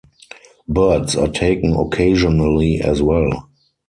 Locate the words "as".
2.81-3.03